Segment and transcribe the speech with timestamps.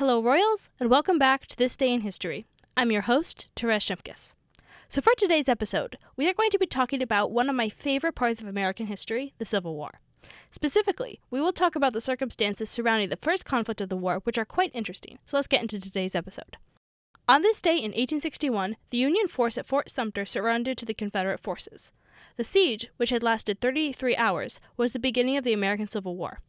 [0.00, 2.46] Hello, Royals, and welcome back to This Day in History.
[2.74, 4.34] I'm your host, Therese Shimkus.
[4.88, 8.14] So, for today's episode, we are going to be talking about one of my favorite
[8.14, 10.00] parts of American history, the Civil War.
[10.50, 14.38] Specifically, we will talk about the circumstances surrounding the first conflict of the war, which
[14.38, 15.18] are quite interesting.
[15.26, 16.56] So, let's get into today's episode.
[17.28, 21.40] On this day in 1861, the Union force at Fort Sumter surrendered to the Confederate
[21.40, 21.92] forces.
[22.38, 26.40] The siege, which had lasted 33 hours, was the beginning of the American Civil War.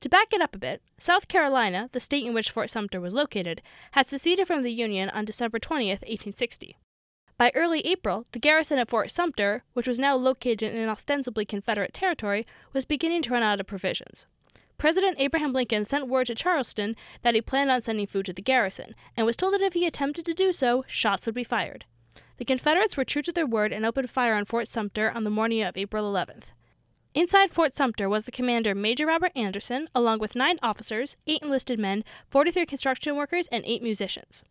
[0.00, 3.12] To back it up a bit, South Carolina, the state in which Fort Sumter was
[3.12, 3.60] located,
[3.92, 6.78] had seceded from the Union on December 20, 1860.
[7.36, 11.44] By early April, the garrison at Fort Sumter, which was now located in an ostensibly
[11.44, 14.26] Confederate territory, was beginning to run out of provisions.
[14.78, 18.40] President Abraham Lincoln sent word to Charleston that he planned on sending food to the
[18.40, 21.84] garrison, and was told that if he attempted to do so, shots would be fired.
[22.38, 25.30] The Confederates were true to their word and opened fire on Fort Sumter on the
[25.30, 26.52] morning of April 11th.
[27.12, 31.76] Inside Fort Sumter was the commander Major Robert Anderson, along with nine officers, eight enlisted
[31.76, 34.44] men, 43 construction workers, and eight musicians.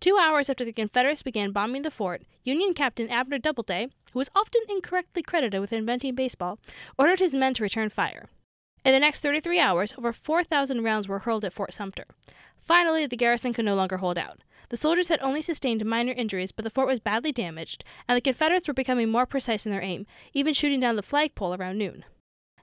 [0.00, 4.30] Two hours after the Confederates began bombing the fort, Union Captain Abner Doubleday, who was
[4.34, 6.58] often incorrectly credited with inventing baseball,
[6.98, 8.30] ordered his men to return fire.
[8.84, 12.06] In the next 33 hours, over 4,000 rounds were hurled at Fort Sumter.
[12.60, 14.40] Finally, the garrison could no longer hold out.
[14.70, 18.20] The soldiers had only sustained minor injuries, but the fort was badly damaged, and the
[18.20, 22.04] Confederates were becoming more precise in their aim, even shooting down the flagpole around noon.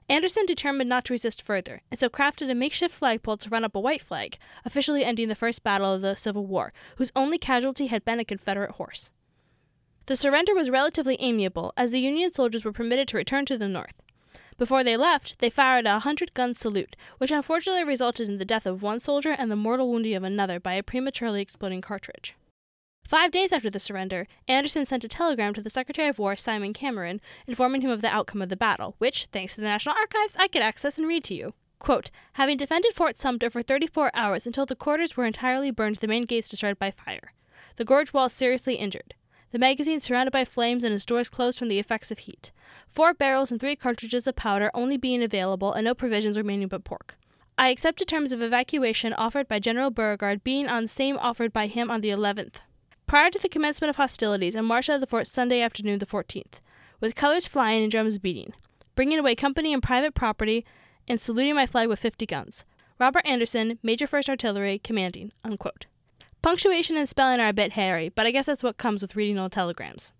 [0.08, 3.76] Anderson determined not to resist further, and so crafted a makeshift flagpole to run up
[3.76, 7.88] a white flag, officially ending the first battle of the Civil War, whose only casualty
[7.88, 9.10] had been a Confederate horse.
[10.06, 13.68] The surrender was relatively amiable, as the Union soldiers were permitted to return to the
[13.68, 14.00] North.
[14.58, 18.66] Before they left, they fired a hundred gun salute, which unfortunately resulted in the death
[18.66, 22.34] of one soldier and the mortal wounding of another by a prematurely exploding cartridge.
[23.06, 26.72] Five days after the surrender, Anderson sent a telegram to the Secretary of War, Simon
[26.72, 30.36] Cameron, informing him of the outcome of the battle, which, thanks to the National Archives,
[30.36, 31.54] I could access and read to you.
[31.78, 36.08] Quote, having defended Fort Sumter for 34 hours until the quarters were entirely burned, the
[36.08, 37.32] main gates destroyed by fire.
[37.76, 39.14] The gorge walls seriously injured.
[39.50, 42.52] The magazine surrounded by flames and its doors closed from the effects of heat.
[42.88, 46.84] Four barrels and three cartridges of powder only being available and no provisions remaining but
[46.84, 47.16] pork.
[47.56, 51.90] I accepted terms of evacuation offered by General Beauregard being on same offered by him
[51.90, 52.56] on the 11th.
[53.06, 56.06] Prior to the commencement of hostilities, I marched out of the fort Sunday afternoon the
[56.06, 56.60] 14th,
[57.00, 58.52] with colors flying and drums beating,
[58.94, 60.66] bringing away company and private property
[61.08, 62.64] and saluting my flag with 50 guns.
[63.00, 65.32] Robert Anderson, Major 1st Artillery, commanding.
[65.42, 65.86] Unquote.
[66.48, 69.38] Punctuation and spelling are a bit hairy, but I guess that's what comes with reading
[69.38, 70.12] old telegrams.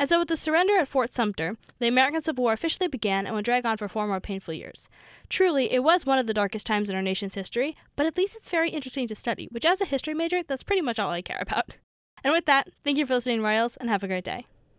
[0.00, 3.36] And so, with the surrender at Fort Sumter, the American Civil War officially began and
[3.36, 4.88] would drag on for four more painful years.
[5.28, 8.34] Truly, it was one of the darkest times in our nation's history, but at least
[8.34, 11.22] it's very interesting to study, which, as a history major, that's pretty much all I
[11.22, 11.76] care about.
[12.24, 14.46] And with that, thank you for listening, Royals, and have a great day.